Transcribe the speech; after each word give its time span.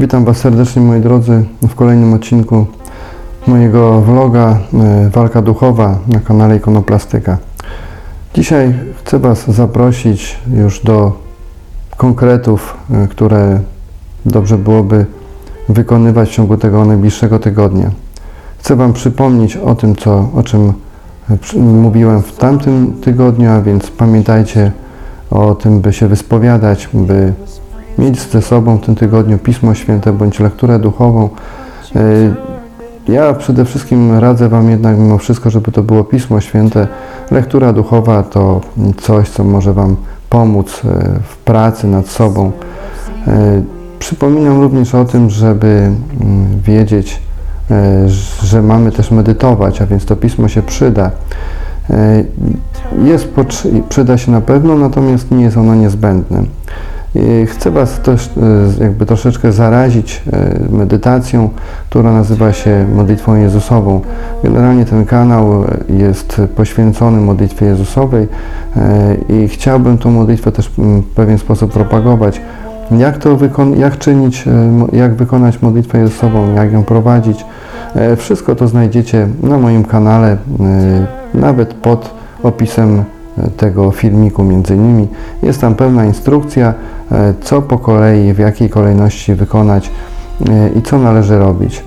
Witam 0.00 0.24
Was 0.24 0.36
serdecznie 0.36 0.82
moi 0.82 1.00
drodzy 1.00 1.44
w 1.68 1.74
kolejnym 1.74 2.12
odcinku 2.12 2.66
mojego 3.46 4.00
vloga 4.00 4.58
e, 4.74 5.10
Walka 5.10 5.42
Duchowa 5.42 5.98
na 6.08 6.20
kanale 6.20 6.56
Ikonoplastyka. 6.56 7.38
Dzisiaj 8.34 8.74
chcę 8.96 9.18
Was 9.18 9.50
zaprosić 9.50 10.38
już 10.54 10.84
do 10.84 11.12
konkretów, 11.96 12.76
e, 12.90 13.08
które 13.08 13.60
dobrze 14.26 14.58
byłoby 14.58 15.06
wykonywać 15.68 16.28
w 16.28 16.32
ciągu 16.32 16.56
tego 16.56 16.84
najbliższego 16.84 17.38
tygodnia. 17.38 17.90
Chcę 18.58 18.76
Wam 18.76 18.92
przypomnieć 18.92 19.56
o 19.56 19.74
tym, 19.74 19.96
co, 19.96 20.28
o 20.34 20.42
czym 20.42 20.72
e, 21.30 21.58
mówiłem 21.58 22.22
w 22.22 22.32
tamtym 22.36 22.92
tygodniu, 22.92 23.50
a 23.50 23.62
więc 23.62 23.90
pamiętajcie 23.90 24.72
o 25.30 25.54
tym, 25.54 25.80
by 25.80 25.92
się 25.92 26.08
wyspowiadać, 26.08 26.88
by 26.92 27.32
mieć 27.98 28.20
ze 28.20 28.42
sobą 28.42 28.76
w 28.76 28.80
tym 28.80 28.94
tygodniu 28.94 29.38
Pismo 29.38 29.74
Święte 29.74 30.12
bądź 30.12 30.40
lekturę 30.40 30.78
duchową. 30.78 31.28
Y, 31.96 32.34
Ja 33.08 33.34
przede 33.34 33.64
wszystkim 33.64 34.18
radzę 34.18 34.48
Wam 34.48 34.70
jednak 34.70 34.98
mimo 34.98 35.18
wszystko, 35.18 35.50
żeby 35.50 35.72
to 35.72 35.82
było 35.82 36.04
Pismo 36.04 36.40
Święte. 36.40 36.88
Lektura 37.30 37.72
duchowa 37.72 38.22
to 38.22 38.60
coś, 39.00 39.28
co 39.28 39.44
może 39.44 39.72
Wam 39.72 39.96
pomóc 40.30 40.82
y, 40.84 40.88
w 41.22 41.36
pracy 41.36 41.86
nad 41.86 42.08
sobą. 42.08 42.52
Y, 43.28 43.30
Przypominam 43.98 44.60
również 44.60 44.94
o 44.94 45.04
tym, 45.04 45.30
żeby 45.30 45.66
mm, 46.20 46.60
wiedzieć, 46.64 47.20
że 48.42 48.62
mamy 48.62 48.92
też 48.92 49.10
medytować, 49.10 49.82
a 49.82 49.86
więc 49.86 50.04
to 50.04 50.16
Pismo 50.16 50.48
się 50.48 50.62
przyda. 50.62 51.10
Jest, 53.04 53.28
przyda 53.88 54.18
się 54.18 54.32
na 54.32 54.40
pewno, 54.40 54.76
natomiast 54.76 55.30
nie 55.30 55.44
jest 55.44 55.56
ono 55.56 55.74
niezbędne. 55.74 56.42
Chcę 57.46 57.70
Was 57.70 58.00
też 58.00 58.30
e, 58.80 58.82
jakby 58.82 59.06
troszeczkę 59.06 59.52
zarazić 59.52 60.22
e, 60.32 60.76
medytacją, 60.76 61.50
która 61.90 62.12
nazywa 62.12 62.52
się 62.52 62.86
modlitwą 62.94 63.34
Jezusową. 63.34 64.00
Generalnie 64.44 64.84
ten 64.84 65.06
kanał 65.06 65.64
e, 65.64 65.92
jest 65.94 66.40
poświęcony 66.56 67.20
modlitwie 67.20 67.66
Jezusowej 67.66 68.28
i 69.28 69.48
chciałbym 69.48 69.98
tą 69.98 70.10
modlitwę 70.10 70.52
też 70.52 70.70
mm, 70.78 71.02
w 71.02 71.06
pewien 71.06 71.38
sposób 71.38 71.72
propagować. 71.72 72.40
Jak 72.90 73.18
to 73.18 73.38
jak 73.76 73.98
czynić, 73.98 74.44
jak 74.92 75.14
wykonać 75.14 75.62
modlitwę 75.62 75.98
Jezusową, 75.98 76.54
jak 76.54 76.72
ją 76.72 76.84
prowadzić. 76.84 77.44
Wszystko 78.16 78.54
to 78.54 78.68
znajdziecie 78.68 79.28
na 79.42 79.58
moim 79.58 79.84
kanale, 79.84 80.36
nawet 81.34 81.74
pod 81.74 82.14
opisem 82.42 83.04
tego 83.56 83.90
filmiku 83.90 84.44
między 84.44 84.74
innymi. 84.74 85.08
Jest 85.42 85.60
tam 85.60 85.74
pełna 85.74 86.04
instrukcja, 86.04 86.74
co 87.42 87.62
po 87.62 87.78
kolei, 87.78 88.32
w 88.32 88.38
jakiej 88.38 88.68
kolejności 88.70 89.34
wykonać 89.34 89.90
e, 90.50 90.78
i 90.78 90.82
co 90.82 90.98
należy 90.98 91.38
robić. 91.38 91.84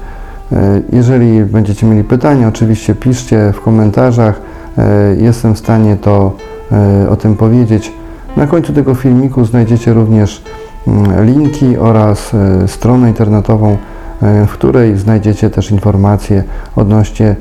E, 0.52 0.82
Jeżeli 0.94 1.46
będziecie 1.46 1.88
mieli 1.88 2.04
pytania, 2.04 2.48
oczywiście 2.48 2.96
piszcie 2.96 3.52
w 3.56 3.62
komentarzach. 3.62 4.42
E, 4.78 5.16
Jestem 5.18 5.54
w 5.54 5.60
stanie 5.60 5.96
to 5.96 6.32
e, 6.72 7.10
o 7.10 7.16
tym 7.16 7.36
powiedzieć. 7.36 7.92
Na 8.38 8.48
końcu 8.48 8.74
tego 8.74 8.96
filmiku 8.96 9.46
znajdziecie 9.46 9.94
również 9.94 10.44
mm, 10.88 11.26
linki 11.26 11.78
oraz 11.78 12.34
e, 12.34 12.68
stronę 12.68 13.08
internetową, 13.08 13.78
e, 14.22 14.46
w 14.46 14.52
której 14.52 14.98
znajdziecie 14.98 15.50
też 15.50 15.72
informacje 15.72 16.44
odnośnie 16.76 17.36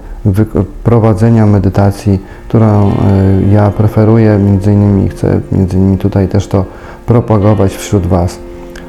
prowadzenia 0.84 1.46
medytacji, 1.46 2.18
którą 2.48 2.90
e, 2.90 2.92
ja 3.52 3.70
preferuję, 3.70 4.38
między 4.38 4.72
innymi 4.72 5.08
chcę 5.08 5.40
między 5.52 5.76
innymi 5.76 5.98
tutaj 5.98 6.28
też 6.28 6.48
to 6.48 6.64
propagować 7.12 7.76
wśród 7.76 8.06
Was. 8.06 8.38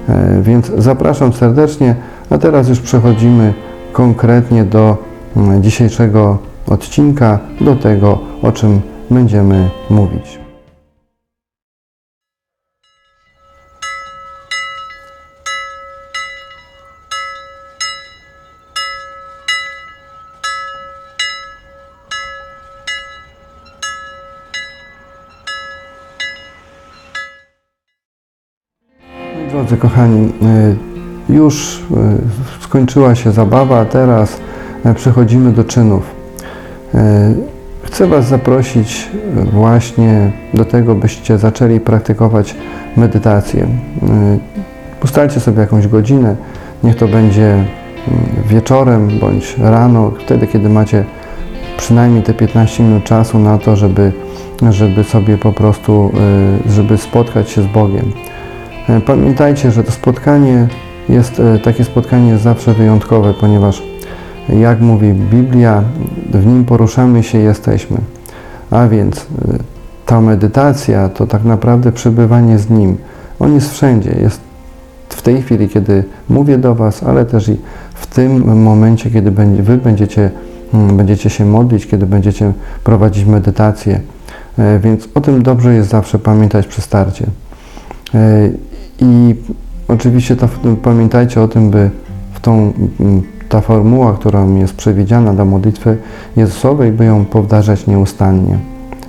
E, 0.09 0.41
Więc 0.41 0.71
zapraszam 0.77 1.33
serdecznie, 1.33 1.95
a 2.29 2.37
teraz 2.37 2.69
już 2.69 2.79
przechodzimy 2.79 3.53
konkretnie 3.93 4.63
do 4.63 4.97
mm, 5.37 5.63
dzisiejszego 5.63 6.37
odcinka, 6.67 7.39
do 7.61 7.75
tego, 7.75 8.19
o 8.41 8.51
czym 8.51 8.81
będziemy 9.09 9.69
mówić. 9.89 10.42
Drodzy 29.73 29.81
kochani, 29.81 30.29
y, 31.29 31.33
już 31.33 31.79
y, 32.59 32.63
skończyła 32.63 33.15
się 33.15 33.31
zabawa, 33.31 33.85
teraz 33.85 34.41
y, 34.85 34.93
przechodzimy 34.93 35.51
do 35.51 35.63
czynów. 35.63 36.23
Chcę 37.83 38.07
Was 38.07 38.27
zaprosić 38.27 39.09
właśnie 39.53 40.31
do 40.53 40.65
tego, 40.65 40.95
byście 40.95 41.37
zaczęli 41.37 41.79
praktykować 41.79 42.55
medytację. 42.97 43.67
Ustalcie 45.03 45.39
sobie 45.39 45.59
jakąś 45.59 45.87
godzinę, 45.87 46.35
niech 46.83 46.95
to 46.95 47.07
będzie 47.07 47.53
mm, 47.53 47.65
wieczorem 48.47 49.19
bądź 49.19 49.57
rano, 49.57 50.11
wtedy 50.19 50.47
kiedy 50.47 50.69
macie 50.69 51.05
przynajmniej 51.77 52.23
te 52.23 52.33
15 52.33 52.83
minut 52.83 53.03
czasu 53.03 53.39
na 53.39 53.57
to, 53.57 53.75
żeby, 53.75 54.11
żeby 54.69 55.03
sobie 55.03 55.37
po 55.37 55.51
prostu, 55.51 56.11
żeby 56.69 56.97
spotkać 56.97 57.49
się 57.49 57.61
z 57.61 57.67
Bogiem. 57.67 58.11
E, 58.89 59.01
Pamiętajcie, 59.01 59.71
że 59.71 59.83
to 59.83 59.91
spotkanie 59.91 60.67
jest, 61.09 61.39
e, 61.39 61.59
takie 61.59 61.83
spotkanie 61.83 62.37
zawsze 62.37 62.73
wyjątkowe, 62.73 63.33
ponieważ 63.33 63.83
jak 64.49 64.81
mówi 64.81 65.13
Biblia, 65.13 65.83
w 66.33 66.45
nim 66.45 66.65
poruszamy 66.65 67.23
się 67.23 67.37
jesteśmy. 67.37 67.97
A 68.71 68.87
więc 68.87 69.17
e, 69.17 69.23
ta 70.05 70.21
medytacja 70.21 71.09
to 71.09 71.27
tak 71.27 71.43
naprawdę 71.43 71.91
przebywanie 71.91 72.59
z 72.59 72.69
Nim. 72.69 72.97
On 73.39 73.53
jest 73.53 73.71
wszędzie. 73.73 74.11
Jest 74.21 74.41
w 75.09 75.21
tej 75.21 75.41
chwili, 75.41 75.69
kiedy 75.69 76.03
mówię 76.29 76.57
do 76.57 76.75
Was, 76.75 77.03
ale 77.03 77.25
też 77.25 77.49
i 77.49 77.57
w 77.93 78.07
tym 78.07 78.61
momencie, 78.63 79.11
kiedy 79.11 79.31
Wy 79.61 79.77
będziecie, 79.77 80.31
mm, 80.73 80.97
będziecie 80.97 81.29
się 81.29 81.45
modlić, 81.45 81.87
kiedy 81.87 82.05
będziecie 82.05 82.53
prowadzić 82.83 83.25
medytację. 83.25 83.99
E, 84.59 84.79
Więc 84.79 85.07
o 85.15 85.21
tym 85.21 85.43
dobrze 85.43 85.73
jest 85.73 85.89
zawsze 85.89 86.19
pamiętać 86.19 86.67
przy 86.67 86.81
starcie. 86.81 87.25
I 88.99 89.35
oczywiście 89.87 90.35
ta, 90.35 90.47
pamiętajcie 90.83 91.41
o 91.41 91.47
tym, 91.47 91.69
by 91.69 91.89
w 92.33 92.39
tą, 92.39 92.73
m, 92.99 93.21
ta 93.49 93.61
formuła, 93.61 94.13
która 94.13 94.45
jest 94.45 94.75
przewidziana 94.75 95.33
dla 95.33 95.45
modlitwy 95.45 95.97
Jezusowej, 96.35 96.91
by 96.91 97.05
ją 97.05 97.25
powtarzać 97.25 97.87
nieustannie. 97.87 98.57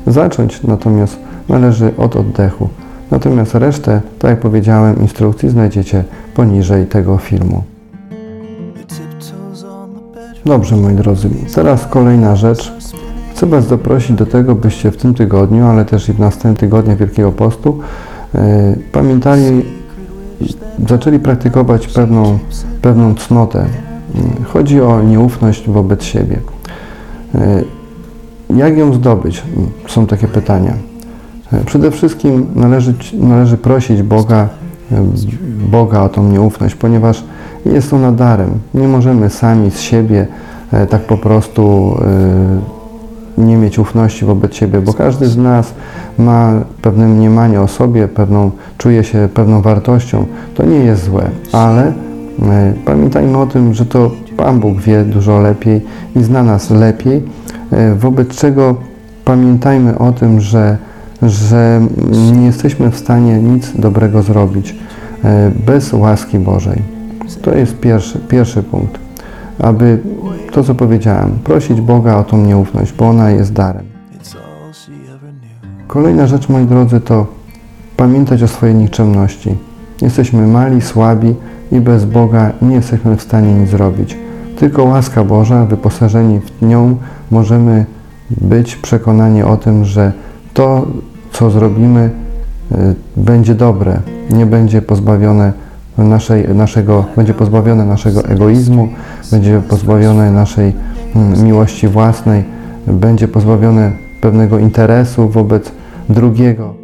Zacząć 0.07 0.63
natomiast 0.63 1.19
należy 1.49 1.97
od 1.97 2.17
oddechu. 2.17 2.69
Natomiast 3.11 3.55
resztę, 3.55 4.01
tak 4.19 4.31
jak 4.31 4.41
powiedziałem, 4.41 5.01
instrukcji 5.01 5.51
znajdziecie 5.51 6.05
poniżej 6.35 6.87
tego 6.87 7.19
filmu. 7.19 7.63
Dobrze, 10.47 10.77
moi 10.77 10.95
drodzy, 10.95 11.29
teraz 11.55 11.87
kolejna 11.87 12.37
rzecz. 12.37 12.73
Chcę 13.33 13.47
Was 13.47 13.67
zaprosić 13.67 14.17
do 14.17 14.27
tego, 14.27 14.55
byście 14.55 14.91
w 14.91 14.97
tym 14.97 15.15
tygodniu, 15.15 15.67
ale 15.67 15.85
też 15.85 16.09
i 16.09 16.13
w 16.13 16.19
następnym 16.19 16.57
tygodniu 16.57 16.97
Wielkiego 16.97 17.33
Postu 17.33 17.79
pamiętali, 18.93 19.63
zaczęli 20.89 21.19
praktykować 21.19 21.87
pewną, 21.87 22.39
pewną 22.83 23.15
cnotę. 23.15 23.59
Mm, 23.59 24.31
Chodzi 24.45 24.81
o 24.81 25.03
nieufność 25.03 25.69
wobec 25.69 26.03
siebie. 26.03 26.39
E, 27.35 27.63
Jak 28.57 28.77
ją 28.79 28.93
zdobyć? 28.95 29.43
Są 29.89 30.07
takie 30.07 30.29
pytania. 30.29 30.73
E, 31.53 31.65
Przede 31.65 31.91
wszystkim 31.91 32.47
należy, 32.55 32.95
należy 33.13 33.57
prosić 33.57 34.03
Boga, 34.03 34.49
e, 34.93 35.05
Boga 35.71 36.01
o 36.03 36.09
tą 36.09 36.29
nieufność, 36.29 36.75
ponieważ 36.75 37.25
jest 37.67 37.93
ona 37.93 38.13
darem. 38.13 38.51
Nie 38.75 38.89
możemy 38.89 39.31
sami 39.31 39.71
z 39.71 39.81
siebie 39.81 40.27
e, 40.73 40.87
tak 40.87 41.03
po 41.03 41.19
prostu 41.19 41.95
e, 42.01 42.74
nie 43.39 43.57
mieć 43.57 43.79
ufności 43.79 44.25
wobec 44.25 44.55
siebie, 44.55 44.81
bo 44.81 44.93
każdy 44.93 45.27
z 45.27 45.37
nas 45.37 45.75
ma 46.19 46.53
pewne 46.83 47.09
mniemanie 47.09 47.61
o 47.61 47.69
sobie, 47.69 48.09
pewną, 48.09 48.51
czuje 48.79 49.05
się 49.05 49.29
pewną 49.35 49.63
wartością. 49.63 50.27
To 50.55 50.65
nie 50.65 50.79
jest 50.79 51.05
złe, 51.05 51.31
ale 51.53 51.93
e, 52.43 52.73
pamiętajmy 52.85 53.39
o 53.39 53.47
tym, 53.47 53.75
że 53.75 53.87
to 53.87 54.11
Pan 54.37 54.61
Bóg 54.61 54.81
wie 54.81 55.05
dużo 55.05 55.39
lepiej 55.39 55.81
i 56.17 56.23
zna 56.23 56.43
nas 56.43 56.71
lepiej, 56.71 57.23
e, 57.73 57.95
wobec 57.95 58.29
czego 58.29 58.77
pamiętajmy 59.25 59.99
o 59.99 60.13
tym, 60.13 60.41
że, 60.41 60.77
że 61.23 61.81
nie 62.33 62.47
jesteśmy 62.47 62.91
w 62.91 62.97
stanie 62.97 63.39
nic 63.39 63.73
dobrego 63.77 64.23
zrobić 64.23 64.77
e, 65.25 65.51
bez 65.67 65.93
łaski 65.93 66.39
Bożej. 66.39 66.83
To 67.43 67.55
jest 67.55 67.81
pierwszy, 67.81 68.19
pierwszy 68.19 68.63
punkt. 68.63 69.04
Aby 69.59 69.99
to, 70.53 70.65
co 70.65 70.75
powiedziałem, 70.75 71.31
prosić 71.45 71.81
Boga 71.81 72.17
o 72.17 72.25
tą 72.25 72.39
nieufność, 72.39 72.93
bo 72.93 73.09
ona 73.09 73.31
jest 73.31 73.53
darem. 73.53 73.85
Kolejna 75.87 76.27
rzecz, 76.27 76.49
moi 76.49 76.67
drodzy, 76.67 77.01
to 77.01 77.27
pamiętać 77.97 78.43
o 78.43 78.49
swojej 78.49 78.75
nikczemności. 78.75 79.57
Jesteśmy 80.03 80.47
mali, 80.47 80.81
słabi 80.81 81.35
i 81.73 81.81
bez 81.81 82.05
Boga 82.05 82.53
nie 82.63 82.75
jesteśmy 82.75 83.17
w 83.17 83.23
stanie 83.23 83.55
nic 83.55 83.71
zrobić. 83.71 84.17
Tylko 84.59 84.85
łaska 84.85 85.25
Boża, 85.25 85.65
wyposażeni 85.65 86.41
w 86.41 86.63
nią, 86.63 86.97
możemy 87.31 87.87
być 88.31 88.77
przekonani 88.77 89.43
o 89.43 89.57
tym, 89.57 89.85
że 89.85 90.13
to, 90.55 90.87
co 91.33 91.51
zrobimy, 91.51 92.11
y, 92.73 92.77
będzie 93.17 93.55
dobre, 93.55 94.01
nie 94.31 94.47
będzie 94.47 94.83
pozbawione 94.83 95.53
naszej, 95.99 96.55
naszego, 96.55 97.05
będzie 97.17 97.35
pozbawione 97.35 97.85
naszego 97.85 98.25
egoizmu, 98.25 98.89
będzie 99.31 99.63
pozbawione 99.69 100.31
naszej 100.31 100.73
mm, 101.17 101.45
miłości 101.45 101.89
własnej, 101.89 102.45
będzie 102.87 103.29
pozbawione 103.29 103.93
pewnego 104.21 104.59
interesu 104.59 105.29
wobec 105.29 105.73
drugiego. 106.09 106.75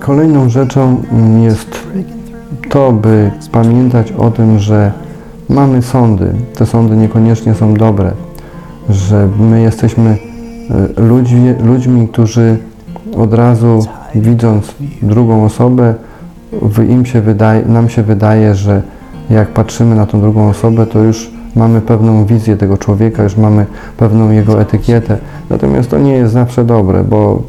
Kolejną 0.00 0.48
rzeczą 0.48 1.02
mm, 1.12 1.42
jest 1.42 1.86
to, 2.70 2.92
by 2.92 3.30
pamiętać 3.52 4.12
o 4.12 4.30
tym, 4.30 4.58
że 4.58 4.92
mamy 5.48 5.82
sądy. 5.82 6.32
Te 6.54 6.66
sądy 6.66 6.96
niekoniecznie 6.96 7.54
są 7.54 7.74
dobre, 7.74 8.12
że 8.88 9.28
my 9.38 9.62
jesteśmy 9.62 10.16
e, 10.98 11.02
ludźmi, 11.02 11.54
ludźmi 11.64 12.08
którzy 12.08 12.58
od 13.16 13.34
razu 13.34 13.86
widząc 14.14 14.74
drugą 15.02 15.44
osobę, 15.44 15.94
im 16.88 17.06
się 17.06 17.20
wydaje, 17.20 17.64
nam 17.66 17.88
się 17.88 18.02
wydaje, 18.02 18.54
że 18.54 18.82
jak 19.30 19.48
patrzymy 19.48 19.94
na 19.94 20.06
tą 20.06 20.20
drugą 20.20 20.48
osobę, 20.48 20.86
to 20.86 20.98
już 20.98 21.30
mamy 21.56 21.80
pewną 21.80 22.26
wizję 22.26 22.56
tego 22.56 22.78
człowieka, 22.78 23.22
już 23.22 23.36
mamy 23.36 23.66
pewną 23.96 24.30
jego 24.30 24.60
etykietę. 24.60 25.18
Natomiast 25.50 25.90
to 25.90 25.98
nie 25.98 26.12
jest 26.12 26.32
zawsze 26.32 26.64
dobre, 26.64 27.04
bo 27.04 27.42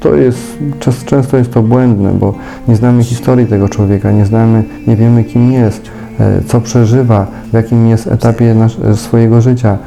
to 0.00 0.14
jest, 0.14 0.58
często 1.06 1.36
jest 1.36 1.52
to 1.52 1.62
błędne, 1.62 2.12
bo 2.12 2.34
nie 2.68 2.76
znamy 2.76 3.04
historii 3.04 3.46
tego 3.46 3.68
człowieka, 3.68 4.12
nie 4.12 4.26
znamy, 4.26 4.64
nie 4.86 4.96
wiemy 4.96 5.24
kim 5.24 5.52
jest, 5.52 5.90
e, 6.20 6.42
co 6.46 6.60
przeżywa, 6.60 7.26
w 7.50 7.52
jakim 7.52 7.88
jest 7.88 8.06
etapie 8.06 8.54
e, 8.84 8.96
swojego 8.96 9.40
życia. 9.40 9.78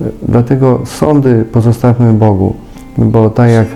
E, 0.00 0.04
Dlatego 0.28 0.80
sądy 0.84 1.44
pozostawmy 1.52 2.12
Bogu, 2.12 2.54
bo 2.98 3.30
tak 3.30 3.50
jak 3.50 3.66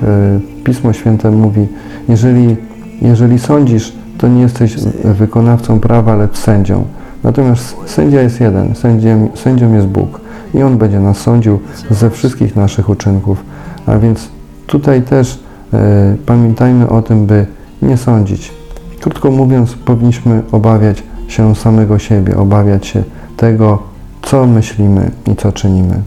Pismo 0.64 0.92
Święte 0.92 1.30
mówi, 1.30 1.66
jeżeli, 2.08 2.56
jeżeli 3.02 3.38
sądzisz, 3.38 3.92
to 4.18 4.28
nie 4.28 4.40
jesteś 4.40 4.76
wykonawcą 5.04 5.80
prawa, 5.80 6.16
lecz 6.16 6.38
sędzią. 6.38 6.84
Natomiast 7.24 7.76
sędzia 7.86 8.22
jest 8.22 8.40
jeden, 8.40 8.74
sędziem, 8.74 9.28
sędzią 9.34 9.74
jest 9.74 9.86
Bóg 9.86 10.20
i 10.54 10.62
On 10.62 10.78
będzie 10.78 11.00
nas 11.00 11.18
sądził 11.18 11.58
ze 11.90 12.10
wszystkich 12.10 12.56
naszych 12.56 12.88
uczynków. 12.88 13.44
A 13.86 13.98
więc 13.98 14.28
tutaj 14.66 15.02
też 15.02 15.38
e, 15.72 16.16
pamiętajmy 16.26 16.88
o 16.88 17.02
tym, 17.02 17.26
by 17.26 17.46
nie 17.82 17.96
sądzić. 17.96 18.52
Krótko 19.00 19.30
mówiąc, 19.30 19.74
powinniśmy 19.74 20.42
obawiać 20.52 21.02
się 21.28 21.54
samego 21.54 21.98
siebie, 21.98 22.36
obawiać 22.36 22.86
się 22.86 23.02
tego, 23.36 23.82
co 24.22 24.46
myślimy 24.46 25.10
i 25.32 25.36
co 25.36 25.52
czynimy. 25.52 26.02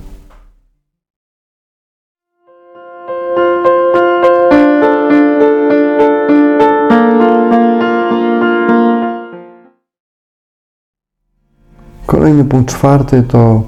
Kolejny 12.31 12.49
punkt 12.49 12.69
czwarty 12.69 13.23
to 13.23 13.61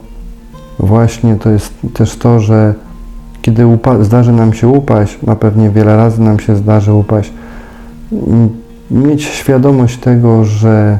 właśnie 0.80 1.36
to 1.36 1.50
jest 1.50 1.74
też 1.94 2.16
to, 2.16 2.40
że 2.40 2.74
kiedy 3.42 3.78
zdarzy 4.02 4.32
nam 4.32 4.54
się 4.54 4.68
upaść, 4.68 5.20
a 5.28 5.36
pewnie 5.36 5.70
wiele 5.70 5.98
razy 5.98 6.22
nam 6.22 6.40
się 6.40 6.56
zdarzy 6.56 6.94
upaść, 6.94 7.34
mieć 8.92 9.24
świadomość 9.24 9.98
tego, 9.98 10.46
że, 10.46 11.00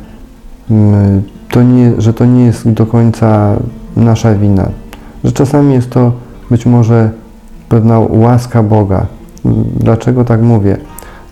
to 1.52 1.64
nie, 1.64 2.02
że 2.02 2.14
to 2.14 2.26
nie 2.26 2.46
jest 2.46 2.70
do 2.70 2.86
końca 2.86 3.56
nasza 3.96 4.36
wina, 4.36 4.70
że 5.24 5.32
czasami 5.32 5.74
jest 5.74 5.90
to 5.90 6.12
być 6.50 6.66
może 6.66 7.10
pewna 7.70 8.00
łaska 8.00 8.64
Boga. 8.64 9.06
Dlaczego 9.80 10.26
tak 10.26 10.42
mówię? 10.42 10.78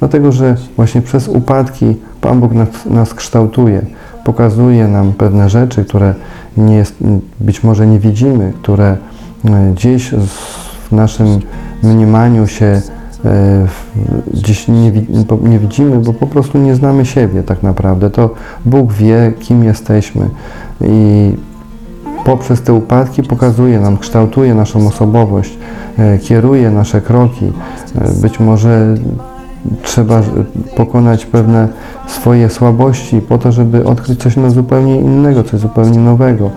Dlatego, 0.02 0.32
że 0.32 0.56
właśnie 0.76 1.02
przez 1.02 1.28
upadki 1.28 1.96
Pan 2.22 2.40
Bóg 2.40 2.54
nas, 2.54 2.68
nas 2.86 3.14
kształtuje, 3.14 3.82
pokazuje 4.24 4.88
nam 4.88 5.14
pewne 5.14 5.50
rzeczy, 5.50 5.86
które 5.86 6.14
nie 6.58 6.76
jest, 6.76 6.96
być 7.40 7.64
może 7.64 7.88
nie 7.88 8.00
widzimy, 8.00 8.54
które 8.62 8.98
e, 9.46 9.72
gdzieś 9.76 10.12
w 10.90 10.92
naszym 10.92 11.40
mniemaniu 11.84 12.48
się 12.48 12.82
e, 13.26 13.68
gdzieś 14.34 14.68
nie, 14.68 14.92
nie 15.42 15.60
widzimy, 15.60 16.00
bo 16.00 16.14
po 16.14 16.28
prostu 16.28 16.58
nie 16.58 16.76
znamy 16.76 17.06
siebie 17.06 17.44
tak 17.44 17.64
naprawdę. 17.64 18.10
To 18.10 18.30
Bóg 18.66 18.94
wie, 18.94 19.34
kim 19.40 19.64
jesteśmy 19.64 20.30
i 20.82 21.32
poprzez 22.26 22.62
te 22.62 22.74
upadki 22.74 23.24
pokazuje 23.24 23.80
nam, 23.80 23.98
kształtuje 23.98 24.56
naszą 24.56 24.88
osobowość, 24.88 25.58
e, 25.98 26.18
kieruje 26.18 26.72
nasze 26.72 27.02
kroki. 27.02 27.52
Być 28.22 28.40
może 28.40 28.96
trzeba 29.84 30.22
pokonać 30.76 31.26
pewne 31.26 31.68
swoje 32.08 32.50
słabości 32.50 33.22
po 33.22 33.38
to, 33.38 33.52
żeby 33.52 33.86
odkryć 33.86 34.20
coś 34.20 34.38
na 34.38 34.50
zupełnie 34.50 35.00
innego, 35.00 35.44
coś 35.44 35.60
zupełnie 35.60 36.00
nowego, 36.00 36.50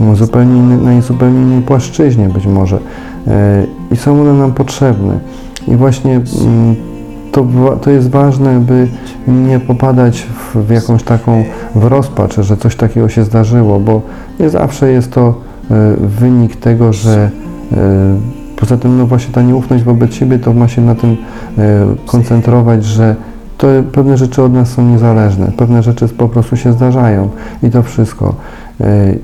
no, 0.00 0.16
zupełnie 0.16 0.56
inny, 0.56 0.76
na 0.76 1.02
zupełnie 1.02 1.42
innej 1.42 1.62
płaszczyźnie 1.62 2.28
być 2.28 2.46
może. 2.46 2.78
E, 3.26 3.66
I 3.92 3.96
są 3.96 4.20
one 4.20 4.32
nam 4.32 4.52
potrzebne. 4.52 5.18
I 5.68 5.76
właśnie 5.76 6.14
mm, 6.14 6.74
to, 7.32 7.46
to 7.82 7.90
jest 7.90 8.10
ważne, 8.10 8.60
by 8.60 8.88
nie 9.28 9.60
popadać 9.60 10.20
w, 10.20 10.66
w 10.66 10.70
jakąś 10.70 11.02
taką 11.02 11.44
w 11.74 11.84
rozpacz, 11.84 12.40
że 12.40 12.56
coś 12.56 12.76
takiego 12.76 13.08
się 13.08 13.24
zdarzyło, 13.24 13.80
bo 13.80 14.02
nie 14.40 14.50
zawsze 14.50 14.90
jest 14.90 15.12
to 15.12 15.34
e, 15.70 15.94
wynik 16.00 16.56
tego, 16.56 16.92
że 16.92 17.30
e, 17.72 18.43
poza 18.56 18.76
tym 18.76 18.98
no 18.98 19.06
właśnie 19.06 19.34
ta 19.34 19.42
nieufność 19.42 19.84
wobec 19.84 20.14
siebie 20.14 20.38
to 20.38 20.52
ma 20.52 20.68
się 20.68 20.82
na 20.82 20.94
tym 20.94 21.16
e, 21.58 21.86
koncentrować, 22.06 22.84
że 22.84 23.16
to 23.58 23.66
pewne 23.92 24.16
rzeczy 24.16 24.42
od 24.42 24.52
nas 24.52 24.70
są 24.70 24.90
niezależne, 24.90 25.52
pewne 25.56 25.82
rzeczy 25.82 26.08
po 26.08 26.28
prostu 26.28 26.56
się 26.56 26.72
zdarzają 26.72 27.28
i 27.62 27.70
to 27.70 27.82
wszystko. 27.82 28.34
E, 28.80 29.14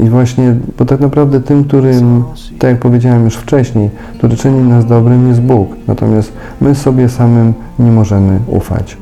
I 0.00 0.08
właśnie, 0.08 0.56
bo 0.78 0.84
tak 0.84 1.00
naprawdę 1.00 1.40
tym, 1.40 1.64
którym, 1.64 2.24
tak 2.58 2.70
jak 2.70 2.80
powiedziałem 2.80 3.24
już 3.24 3.34
wcześniej, 3.34 3.90
który 4.18 4.36
czyni 4.36 4.68
nas 4.68 4.86
dobrym 4.86 5.28
jest 5.28 5.40
Bóg, 5.40 5.68
natomiast 5.88 6.32
my 6.60 6.74
sobie 6.74 7.08
samym 7.08 7.52
nie 7.78 7.90
możemy 7.90 8.38
ufać. 8.46 8.96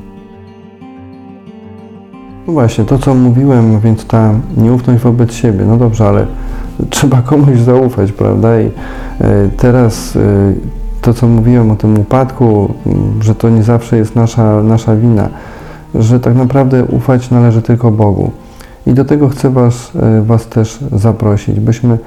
No 2.46 2.52
właśnie, 2.52 2.84
to 2.84 2.98
co 2.98 3.14
mówiłem, 3.14 3.80
więc 3.80 4.06
ta 4.06 4.32
nieufność 4.56 5.02
wobec 5.02 5.32
siebie, 5.32 5.64
no 5.64 5.76
dobrze, 5.76 6.08
ale 6.08 6.26
trzeba 6.90 7.22
komuś 7.22 7.58
zaufać, 7.58 8.12
prawda? 8.12 8.60
I 8.60 8.64
e, 8.64 8.70
teraz 9.56 10.16
e, 10.16 10.20
to 11.02 11.14
co 11.14 11.28
mówiłem 11.28 11.70
o 11.70 11.76
tym 11.76 11.98
upadku, 11.98 12.74
że 13.20 13.34
to 13.34 13.50
nie 13.50 13.62
zawsze 13.62 13.96
jest 13.96 14.16
nasza, 14.16 14.62
nasza 14.62 14.96
wina, 14.96 15.28
że 15.94 16.20
tak 16.20 16.34
naprawdę 16.34 16.84
ufać 16.84 17.30
należy 17.30 17.62
tylko 17.62 17.90
Bogu. 17.90 18.30
I 18.86 18.92
do 18.92 19.04
tego 19.04 19.28
chcę 19.28 19.50
Was, 19.50 19.92
e, 19.96 20.22
was 20.22 20.46
też 20.46 20.78
zaprosić, 20.92 21.60
byśmy 21.60 21.98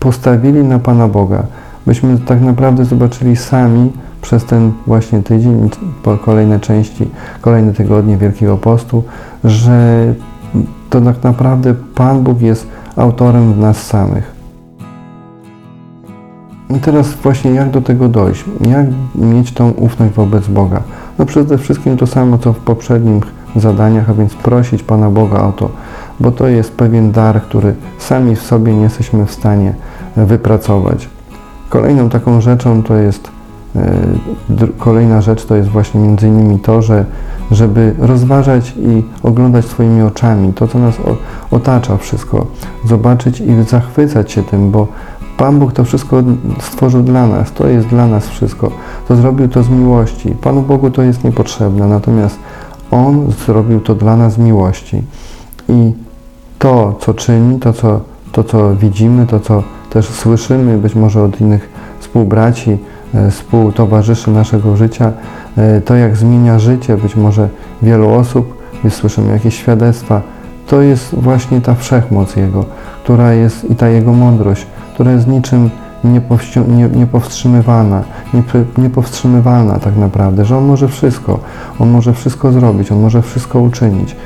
postawili 0.00 0.64
na 0.64 0.78
Pana 0.78 1.08
Boga, 1.08 1.42
byśmy 1.86 2.18
tak 2.18 2.40
naprawdę 2.40 2.84
zobaczyli 2.84 3.36
sami 3.36 3.92
przez 4.22 4.44
ten 4.44 4.72
właśnie 4.86 5.22
tydzień, 5.22 5.70
kolejne 6.24 6.60
części, 6.60 7.10
kolejne 7.40 7.72
tygodnie 7.72 8.16
Wielkiego 8.16 8.56
Postu, 8.56 9.02
że 9.44 10.14
to 10.90 11.00
tak 11.00 11.24
naprawdę 11.24 11.74
Pan 11.94 12.22
Bóg 12.22 12.40
jest 12.40 12.66
autorem 12.96 13.60
nas 13.60 13.86
samych. 13.86 14.36
I 16.70 16.80
teraz 16.80 17.12
właśnie 17.12 17.50
jak 17.50 17.70
do 17.70 17.80
tego 17.80 18.08
dojść? 18.08 18.44
Jak 18.60 18.86
mieć 19.14 19.52
tą 19.52 19.70
ufność 19.70 20.14
wobec 20.14 20.48
Boga? 20.48 20.82
No 21.18 21.26
przede 21.26 21.58
wszystkim 21.58 21.96
to 21.96 22.06
samo, 22.06 22.38
co 22.38 22.52
w 22.52 22.58
poprzednich 22.58 23.24
zadaniach, 23.56 24.10
a 24.10 24.14
więc 24.14 24.34
prosić 24.34 24.82
Pana 24.82 25.10
Boga 25.10 25.40
o 25.40 25.52
to, 25.52 25.70
bo 26.20 26.30
to 26.30 26.48
jest 26.48 26.72
pewien 26.72 27.12
dar, 27.12 27.42
który 27.42 27.74
sami 27.98 28.36
w 28.36 28.42
sobie 28.42 28.74
nie 28.74 28.82
jesteśmy 28.82 29.26
w 29.26 29.30
stanie 29.30 29.74
wypracować. 30.16 31.08
Kolejną 31.68 32.08
taką 32.08 32.40
rzeczą 32.40 32.82
to 32.82 32.94
jest, 32.94 33.30
e, 33.76 34.68
kolejna 34.78 35.20
rzecz 35.20 35.44
to 35.44 35.56
jest 35.56 35.68
właśnie 35.68 36.00
między 36.00 36.28
innymi 36.28 36.58
to, 36.58 36.82
że 36.82 37.04
żeby 37.50 37.94
rozważać 37.98 38.74
i 38.76 39.02
oglądać 39.22 39.64
swoimi 39.64 40.02
oczami 40.02 40.52
to, 40.52 40.68
co 40.68 40.78
nas 40.78 40.94
otacza 41.50 41.96
wszystko, 41.96 42.46
zobaczyć 42.84 43.40
i 43.40 43.62
zachwycać 43.62 44.32
się 44.32 44.42
tym, 44.42 44.70
bo 44.70 44.86
Pan 45.36 45.58
Bóg 45.58 45.72
to 45.72 45.84
wszystko 45.84 46.22
stworzył 46.60 47.02
dla 47.02 47.26
nas, 47.26 47.52
to 47.52 47.66
jest 47.66 47.88
dla 47.88 48.06
nas 48.06 48.28
wszystko. 48.28 48.70
To 49.08 49.16
zrobił 49.16 49.48
to 49.48 49.62
z 49.62 49.68
miłości. 49.68 50.30
Panu 50.40 50.62
Bogu 50.62 50.90
to 50.90 51.02
jest 51.02 51.24
niepotrzebne, 51.24 51.86
natomiast 51.86 52.38
On 52.90 53.32
zrobił 53.46 53.80
to 53.80 53.94
dla 53.94 54.16
nas 54.16 54.32
z 54.32 54.38
miłości. 54.38 55.02
I 55.68 55.92
to, 56.58 56.98
co 57.00 57.14
czyni, 57.14 57.58
to 57.58 57.72
co, 57.72 58.00
to, 58.32 58.44
co 58.44 58.76
widzimy, 58.76 59.26
to, 59.26 59.40
co 59.40 59.62
też 59.90 60.08
słyszymy, 60.08 60.78
być 60.78 60.94
może 60.94 61.22
od 61.22 61.40
innych 61.40 61.68
współbraci, 62.00 62.78
e, 63.14 63.30
współtowarzyszy 63.30 64.30
naszego 64.30 64.76
życia, 64.76 65.12
to 65.84 65.96
jak 65.96 66.16
zmienia 66.16 66.58
życie 66.58 66.96
być 66.96 67.16
może 67.16 67.48
wielu 67.82 68.10
osób, 68.10 68.62
gdy 68.80 68.90
słyszymy 68.90 69.32
jakieś 69.32 69.54
świadectwa, 69.54 70.22
to 70.66 70.80
jest 70.80 71.14
właśnie 71.14 71.60
ta 71.60 71.74
wszechmoc 71.74 72.36
Jego, 72.36 72.64
która 73.04 73.32
jest 73.32 73.70
i 73.70 73.74
ta 73.74 73.88
Jego 73.88 74.12
mądrość, 74.12 74.66
która 74.94 75.12
jest 75.12 75.26
niczym 75.26 75.70
niepowstrzymywana, 76.94 78.04
niepowstrzymywalna 78.78 79.78
tak 79.78 79.96
naprawdę, 79.96 80.44
że 80.44 80.58
On 80.58 80.64
może 80.64 80.88
wszystko, 80.88 81.38
On 81.78 81.90
może 81.90 82.12
wszystko 82.12 82.52
zrobić, 82.52 82.92
On 82.92 83.00
może 83.00 83.22
wszystko 83.22 83.60
uczynić. 83.60 84.16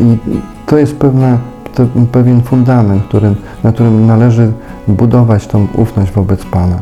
I 0.00 0.18
to 0.66 0.78
jest 0.78 0.96
pewna, 0.96 1.38
to, 1.74 1.86
pewien 2.12 2.42
fundament, 2.42 3.04
którym, 3.04 3.36
na 3.64 3.72
którym 3.72 4.06
należy 4.06 4.52
budować 4.88 5.46
tą 5.46 5.66
ufność 5.74 6.12
wobec 6.12 6.44
Pana. 6.44 6.78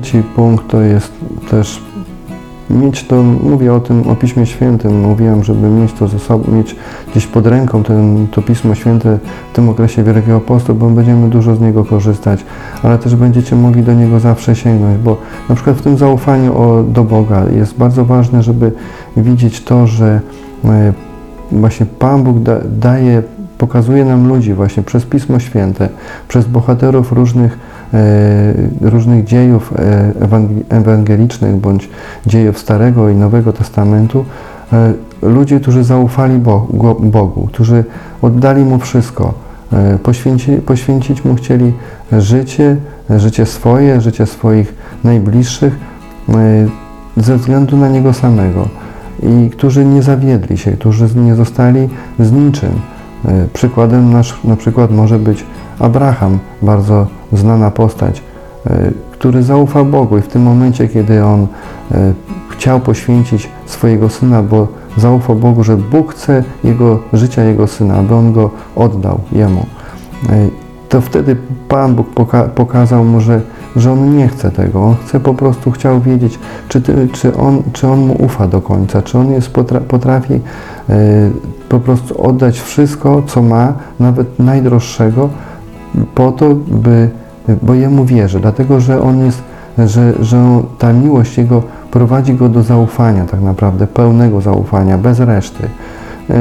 Trzeci 0.00 0.22
punkt 0.22 0.68
to 0.68 0.80
jest 0.80 1.12
też 1.50 1.82
mieć 2.70 3.04
to, 3.04 3.22
mówię 3.22 3.74
o 3.74 3.80
tym, 3.80 4.08
o 4.08 4.16
Piśmie 4.16 4.46
Świętym, 4.46 5.00
mówiłem, 5.00 5.44
żeby 5.44 5.68
mieć 5.68 5.92
to 5.92 6.08
ze 6.08 6.18
sobą, 6.18 6.52
mieć 6.52 6.76
gdzieś 7.10 7.26
pod 7.26 7.46
ręką 7.46 7.82
ten, 7.82 8.26
to 8.30 8.42
Pismo 8.42 8.74
Święte 8.74 9.18
w 9.52 9.56
tym 9.56 9.68
okresie 9.68 10.02
Wielkiego 10.02 10.40
Postu, 10.40 10.74
bo 10.74 10.90
będziemy 10.90 11.28
dużo 11.28 11.56
z 11.56 11.60
niego 11.60 11.84
korzystać, 11.84 12.44
ale 12.82 12.98
też 12.98 13.16
będziecie 13.16 13.56
mogli 13.56 13.82
do 13.82 13.94
niego 13.94 14.20
zawsze 14.20 14.56
sięgnąć, 14.56 14.98
bo 14.98 15.16
na 15.48 15.54
przykład 15.54 15.76
w 15.76 15.82
tym 15.82 15.98
zaufaniu 15.98 16.58
o, 16.58 16.82
do 16.82 17.04
Boga 17.04 17.44
jest 17.56 17.78
bardzo 17.78 18.04
ważne, 18.04 18.42
żeby 18.42 18.72
widzieć 19.16 19.64
to, 19.64 19.86
że 19.86 20.20
e, 20.64 20.92
właśnie 21.52 21.86
Pan 21.86 22.22
Bóg 22.22 22.38
da, 22.38 22.56
daje, 22.78 23.22
pokazuje 23.58 24.04
nam 24.04 24.28
ludzi 24.28 24.54
właśnie 24.54 24.82
przez 24.82 25.04
Pismo 25.04 25.38
Święte, 25.38 25.88
przez 26.28 26.46
bohaterów 26.46 27.12
różnych, 27.12 27.58
różnych 28.80 29.24
dziejów 29.24 29.72
e, 29.72 30.12
ewangel- 30.20 30.62
ewangelicznych 30.68 31.56
bądź 31.56 31.88
dziejów 32.26 32.58
Starego 32.58 33.08
i 33.08 33.14
Nowego 33.14 33.52
Testamentu, 33.52 34.24
e, 34.72 34.92
ludzie, 35.22 35.60
którzy 35.60 35.84
zaufali 35.84 36.38
Bogu, 37.00 37.46
którzy 37.46 37.84
oddali 38.22 38.64
Mu 38.64 38.78
wszystko, 38.78 39.34
e, 39.72 39.98
poświęci, 39.98 40.52
poświęcić 40.52 41.24
Mu 41.24 41.34
chcieli 41.34 41.72
życie, 42.12 42.76
życie 43.16 43.46
swoje, 43.46 44.00
życie 44.00 44.26
swoich 44.26 44.74
najbliższych, 45.04 45.76
e, 46.28 46.32
ze 47.16 47.36
względu 47.36 47.76
na 47.76 47.88
Niego 47.88 48.12
samego 48.12 48.68
i 49.22 49.50
którzy 49.50 49.84
nie 49.84 50.02
zawiedli 50.02 50.58
się, 50.58 50.70
którzy 50.72 51.08
nie 51.16 51.34
zostali 51.34 51.88
z 52.18 52.32
niczym. 52.32 52.70
E, 53.24 53.46
Przykładem 53.52 54.12
nasz, 54.12 54.44
na 54.44 54.56
przykład 54.56 54.90
może 54.90 55.18
być 55.18 55.44
Abraham, 55.78 56.38
bardzo 56.62 57.06
znana 57.32 57.70
postać, 57.70 58.22
e, 58.66 58.90
który 59.10 59.42
zaufał 59.42 59.84
Bogu 59.84 60.18
i 60.18 60.22
w 60.22 60.28
tym 60.28 60.42
momencie, 60.42 60.88
kiedy 60.88 61.24
on 61.24 61.46
e, 61.92 62.12
chciał 62.50 62.80
poświęcić 62.80 63.48
swojego 63.66 64.08
syna, 64.08 64.42
bo 64.42 64.68
zaufał 64.96 65.36
Bogu, 65.36 65.64
że 65.64 65.76
Bóg 65.76 66.14
chce 66.14 66.44
jego 66.64 66.98
życia 67.12 67.44
jego 67.44 67.66
syna, 67.66 67.94
aby 67.94 68.14
on 68.14 68.32
go 68.32 68.50
oddał 68.76 69.20
jemu, 69.32 69.66
e, 70.28 70.48
to 70.88 71.00
wtedy 71.00 71.36
Pan 71.68 71.94
Bóg 71.94 72.14
poka- 72.14 72.48
pokazał 72.48 73.04
mu, 73.04 73.20
że, 73.20 73.40
że 73.76 73.92
on 73.92 74.16
nie 74.16 74.28
chce 74.28 74.50
tego. 74.50 74.84
On 74.84 74.96
chce 75.06 75.20
po 75.20 75.34
prostu, 75.34 75.70
chciał 75.70 76.00
wiedzieć, 76.00 76.38
czy, 76.68 76.80
ty, 76.80 77.08
czy, 77.12 77.36
on, 77.36 77.62
czy 77.72 77.88
on 77.88 77.98
mu 77.98 78.24
ufa 78.24 78.48
do 78.48 78.60
końca, 78.60 79.02
czy 79.02 79.18
on 79.18 79.32
jest 79.32 79.52
potra- 79.52 79.80
potrafi 79.80 80.40
po 81.68 81.80
prostu 81.80 82.22
oddać 82.22 82.60
wszystko, 82.60 83.22
co 83.26 83.42
ma, 83.42 83.72
nawet 84.00 84.38
najdroższego, 84.38 85.28
po 86.14 86.32
to, 86.32 86.54
by, 86.54 87.08
bo 87.62 87.74
jemu 87.74 88.04
wierzy, 88.04 88.40
dlatego 88.40 88.80
że 88.80 89.02
on 89.02 89.24
jest, 89.24 89.42
że, 89.78 90.24
że 90.24 90.62
ta 90.78 90.92
miłość 90.92 91.38
jego 91.38 91.62
prowadzi 91.90 92.34
go 92.34 92.48
do 92.48 92.62
zaufania, 92.62 93.24
tak 93.24 93.40
naprawdę, 93.40 93.86
pełnego 93.86 94.40
zaufania, 94.40 94.98
bez 94.98 95.20
reszty. 95.20 95.62
E, 96.30 96.34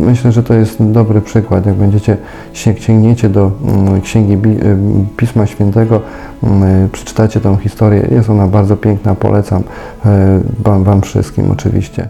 Myślę, 0.00 0.32
że 0.32 0.42
to 0.42 0.54
jest 0.54 0.82
dobry 0.82 1.20
przykład. 1.20 1.66
Jak 1.66 1.74
będziecie 1.74 2.16
się 2.52 2.74
sięgniecie 2.76 3.28
do 3.28 3.50
mm, 3.64 4.00
księgi 4.00 4.32
y, 4.34 4.76
Pisma 5.16 5.46
Świętego, 5.46 6.00
mm, 6.42 6.88
przeczytacie 6.88 7.40
tą 7.40 7.56
historię. 7.56 8.08
Jest 8.10 8.30
ona 8.30 8.46
bardzo 8.46 8.76
piękna, 8.76 9.14
polecam 9.14 9.62
e, 10.06 10.40
wam, 10.58 10.84
wam 10.84 11.02
wszystkim 11.02 11.50
oczywiście. 11.50 12.08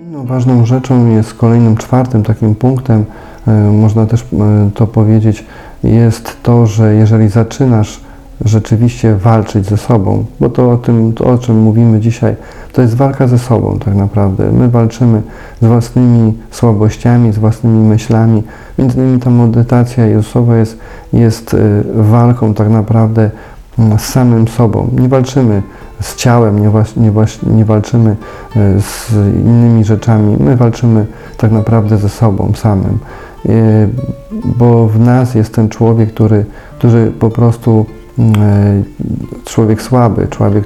Inną 0.00 0.26
ważną 0.26 0.66
rzeczą 0.66 1.06
jest 1.06 1.34
kolejnym 1.34 1.76
czwartym 1.76 2.22
takim 2.22 2.54
punktem, 2.54 3.00
e, 3.00 3.27
można 3.72 4.06
też 4.06 4.22
e, 4.22 4.70
to 4.74 4.86
powiedzieć, 4.86 5.44
jest 5.84 6.42
to, 6.42 6.66
że 6.66 6.94
jeżeli 6.94 7.28
zaczynasz 7.28 8.00
rzeczywiście 8.44 9.14
walczyć 9.14 9.66
ze 9.66 9.76
sobą, 9.76 10.24
bo 10.40 10.48
to 10.48 10.70
o 10.70 10.76
tym, 10.76 11.12
to 11.12 11.24
o 11.24 11.38
czym 11.38 11.58
mówimy 11.58 12.00
dzisiaj, 12.00 12.36
to 12.72 12.82
jest 12.82 12.94
walka 12.94 13.26
ze 13.26 13.38
sobą 13.38 13.78
tak 13.84 13.94
naprawdę. 13.94 14.52
My 14.52 14.68
walczymy 14.68 15.22
z 15.62 15.66
własnymi 15.66 16.34
słabościami, 16.50 17.32
z 17.32 17.38
własnymi 17.38 17.88
myślami. 17.88 18.42
Między 18.78 18.98
innymi 18.98 19.20
ta 19.20 19.30
medytacja 19.30 20.06
Jezusowa 20.06 20.56
jest, 20.56 20.78
jest 21.12 21.54
e, 21.54 21.58
walką 21.94 22.54
tak 22.54 22.68
naprawdę 22.68 23.30
mm, 23.78 23.98
z 23.98 24.02
samym 24.02 24.48
sobą. 24.48 24.88
Nie 24.98 25.08
walczymy 25.08 25.62
z 26.00 26.16
ciałem, 26.16 26.58
nie, 26.58 26.70
nie, 26.96 27.12
nie 27.56 27.64
walczymy 27.64 28.16
e, 28.56 28.80
z 28.80 29.12
innymi 29.44 29.84
rzeczami. 29.84 30.36
My 30.40 30.56
walczymy 30.56 31.06
tak 31.36 31.52
naprawdę 31.52 31.98
ze 31.98 32.08
sobą 32.08 32.52
samym. 32.56 32.98
E, 33.48 33.88
Bo 34.58 34.88
w 34.88 35.00
nas 35.00 35.34
jest 35.34 35.54
ten 35.54 35.68
człowiek, 35.68 36.12
który, 36.12 36.44
który 36.78 37.10
po 37.10 37.30
prostu 37.30 37.86
mm, 38.18 38.42
e, 38.42 38.82
człowiek 39.44 39.82
słaby, 39.82 40.26
człowiek, 40.30 40.64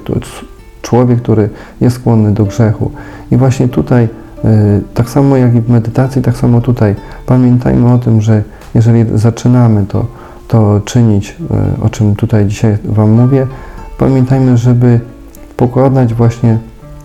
człowiek, 0.81 1.21
który 1.21 1.49
jest 1.81 1.95
skłonny 1.95 2.31
do 2.31 2.45
grzechu. 2.45 2.91
I 3.31 3.37
właśnie 3.37 3.67
tutaj, 3.67 4.07
e, 4.43 4.81
tak 4.93 5.09
samo 5.09 5.37
jak 5.37 5.55
i 5.55 5.61
w 5.61 5.69
medytacji, 5.69 6.21
tak 6.21 6.37
samo 6.37 6.61
tutaj, 6.61 6.95
pamiętajmy 7.25 7.93
o 7.93 7.97
tym, 7.97 8.21
że 8.21 8.43
jeżeli 8.75 9.05
zaczynamy 9.15 9.85
to, 9.85 10.05
to 10.47 10.81
czynić, 10.85 11.37
o 11.81 11.89
czym 11.89 12.15
tutaj 12.15 12.45
dzisiaj 12.45 12.77
Wam 12.85 13.11
mówię, 13.11 13.47
pamiętajmy, 13.97 14.57
żeby 14.57 14.99
pokładać 15.57 16.13
właśnie 16.13 16.57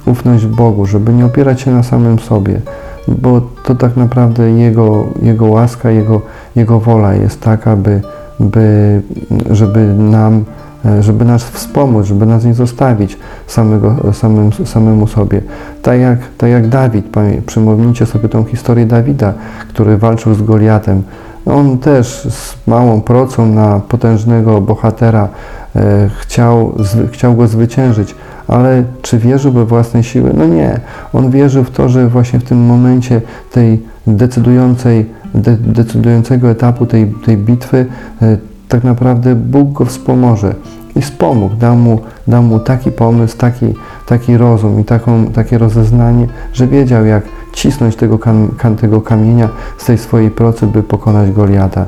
ufność 0.06 0.46
Bogu, 0.46 0.86
żeby 0.86 1.12
nie 1.12 1.26
opierać 1.26 1.60
się 1.60 1.70
na 1.70 1.82
samym 1.82 2.18
sobie, 2.18 2.60
bo 3.08 3.40
to 3.64 3.74
tak 3.74 3.96
naprawdę 3.96 4.50
Jego, 4.50 5.06
Jego 5.22 5.46
łaska, 5.46 5.90
Jego, 5.90 6.20
Jego 6.56 6.80
wola 6.80 7.14
jest 7.14 7.40
taka, 7.40 7.76
by, 7.76 8.00
by, 8.40 9.02
żeby 9.50 9.86
nam 9.94 10.44
e, 10.84 11.02
żeby 11.02 11.24
nas 11.24 11.44
wspomóc, 11.44 12.06
żeby 12.06 12.26
nas 12.26 12.44
nie 12.44 12.54
zostawić 12.54 13.18
samego, 13.46 13.96
samym, 14.12 14.52
samemu 14.52 15.06
sobie. 15.06 15.42
Tak 15.82 16.00
jak, 16.00 16.18
tak 16.38 16.50
jak 16.50 16.68
Dawid, 16.68 17.06
przypomnijcie 17.46 18.06
sobie 18.06 18.28
tą 18.28 18.44
historię 18.44 18.86
Dawida, 18.86 19.32
który 19.68 19.98
walczył 19.98 20.34
z 20.34 20.42
Goliatem. 20.42 21.02
On 21.46 21.78
też 21.78 22.26
z 22.30 22.66
małą 22.66 23.00
procą 23.00 23.46
na 23.46 23.80
potężnego 23.88 24.60
bohatera 24.60 25.28
e, 25.76 26.10
chciał, 26.18 26.72
zwy, 26.78 27.08
chciał 27.08 27.34
go 27.34 27.46
zwyciężyć, 27.46 28.14
ale 28.48 28.84
czy 29.02 29.18
wierzył 29.18 29.52
we 29.52 29.64
własne 29.64 30.04
siły? 30.04 30.30
No 30.34 30.46
nie. 30.46 30.80
On 31.12 31.30
wierzył 31.30 31.64
w 31.64 31.70
to, 31.70 31.88
że 31.88 32.08
właśnie 32.08 32.38
w 32.38 32.44
tym 32.44 32.58
momencie 32.66 33.20
tej 33.52 33.82
decydującej, 34.06 35.06
de, 35.34 35.56
decydującego 35.56 36.50
etapu 36.50 36.86
tej, 36.86 37.06
tej 37.06 37.36
bitwy 37.36 37.86
e, 38.22 38.36
tak 38.68 38.84
naprawdę 38.84 39.34
Bóg 39.34 39.72
go 39.72 39.84
wspomoże. 39.84 40.54
I 40.96 41.00
wspomógł, 41.00 41.54
dał 41.54 41.76
mu, 41.76 42.00
dał 42.28 42.42
mu 42.42 42.60
taki 42.60 42.92
pomysł, 42.92 43.36
taki, 43.36 43.74
taki 44.06 44.36
rozum 44.36 44.80
i 44.80 44.84
taką, 44.84 45.26
takie 45.26 45.58
rozeznanie, 45.58 46.26
że 46.52 46.66
wiedział, 46.66 47.04
jak 47.04 47.22
cisnąć 47.52 47.96
tego, 47.96 48.18
kam, 48.18 48.76
tego 48.80 49.00
kamienia 49.00 49.48
z 49.78 49.84
tej 49.84 49.98
swojej 49.98 50.30
procy, 50.30 50.66
by 50.66 50.82
pokonać 50.82 51.32
Goliata. 51.32 51.84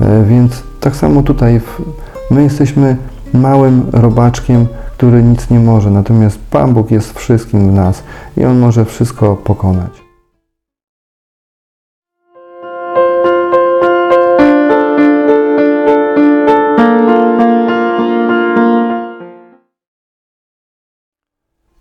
E, 0.00 0.24
Więc 0.24 0.62
tak 0.80 0.96
samo 0.96 1.22
tutaj 1.22 1.60
w, 1.60 1.82
my 2.30 2.42
jesteśmy 2.42 2.96
małym 3.34 3.82
robaczkiem, 3.92 4.66
który 5.02 5.22
nic 5.22 5.50
nie 5.50 5.60
może, 5.60 5.90
natomiast 5.90 6.38
Pan 6.50 6.74
Bóg 6.74 6.90
jest 6.90 7.18
wszystkim 7.18 7.70
w 7.70 7.74
nas 7.74 8.02
i 8.36 8.44
On 8.44 8.58
może 8.58 8.84
wszystko 8.84 9.36
pokonać. 9.36 10.02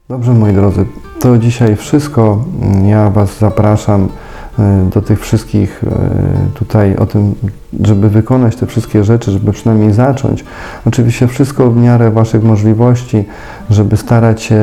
Dobrze, 0.10 0.34
moi 0.34 0.54
drodzy, 0.54 0.86
to 1.20 1.38
dzisiaj 1.38 1.76
wszystko. 1.76 2.46
Ja 2.86 3.10
Was 3.10 3.40
zapraszam 3.40 4.10
do 4.94 5.02
tych 5.02 5.20
wszystkich 5.20 5.84
e, 5.84 5.90
tutaj 6.54 6.96
o 6.96 7.06
tym, 7.06 7.36
żeby 7.84 8.10
wykonać 8.10 8.56
te 8.56 8.66
wszystkie 8.66 9.04
rzeczy, 9.04 9.32
żeby 9.32 9.52
przynajmniej 9.52 9.94
zacząć. 9.94 10.46
Oczywiście 10.86 11.28
wszystko 11.28 11.72
w 11.72 11.78
miarę 11.78 12.12
Waszych 12.12 12.44
możliwości, 12.44 13.26
żeby 13.70 13.98
starać 13.98 14.42
się 14.42 14.60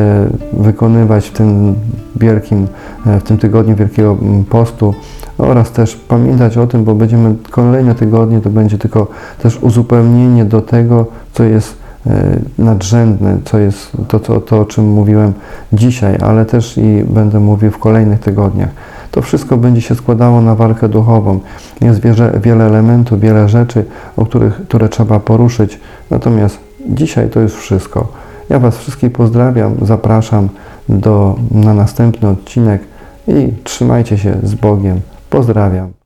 wykonywać 0.53 1.29
w 1.29 1.33
tym 1.33 1.75
wielkim, 2.17 2.67
e, 3.07 3.21
w 3.21 3.23
tym 3.23 3.39
tygodniu 3.39 3.77
Wielkiego 3.77 4.17
Postu 4.51 4.95
oraz 5.39 5.71
też 5.71 5.97
pamiętać 5.97 6.57
o 6.57 6.67
tym, 6.67 6.85
bo 6.85 6.95
będziemy 6.95 7.35
kolejne 7.51 7.95
tygodnie, 7.95 8.41
to 8.41 8.51
będzie 8.51 8.79
tylko 8.79 9.07
też 9.43 9.59
uzupełnienie 9.63 10.45
do 10.45 10.63
tego, 10.63 11.07
co 11.33 11.45
jest 11.45 11.77
e, 12.07 12.39
nadrzędne, 12.59 13.39
co 13.45 13.59
jest 13.59 13.93
to, 14.09 14.21
to, 14.21 14.41
to, 14.41 14.61
o 14.61 14.65
czym 14.65 14.89
mówiłem 14.89 15.33
dzisiaj, 15.73 16.19
ale 16.21 16.45
też 16.45 16.79
i 16.79 17.05
będę 17.05 17.41
mówił 17.41 17.71
w 17.71 17.79
kolejnych 17.79 18.21
tygodniach. 18.21 18.71
To 19.11 19.23
wszystko 19.23 19.57
będzie 19.57 19.81
się 19.81 19.95
składało 19.95 20.41
na 20.41 20.55
walkę 20.55 20.89
duchową. 20.89 21.41
Jest 21.81 22.01
wiele, 22.43 22.67
elementów, 22.67 23.21
wiele 23.21 23.49
rzeczy, 23.49 23.85
o 24.17 24.27
których, 24.27 24.55
które 24.55 24.89
trzeba 24.89 25.21
poruszyć. 25.21 25.81
Natomiast 26.11 26.59
dzisiaj 26.87 27.31
to 27.31 27.41
już 27.41 27.55
wszystko. 27.55 28.13
Ja 28.51 28.59
Was 28.59 28.79
wszystkich 28.79 29.13
pozdrawiam, 29.13 29.75
zapraszam 29.83 30.49
do, 30.89 31.37
na 31.51 31.75
następny 31.75 32.29
odcinek 32.29 32.83
i 33.29 33.53
trzymajcie 33.65 34.19
się 34.19 34.37
z 34.43 34.55
Bogiem. 34.55 35.01
Pozdrawiam. 35.31 35.98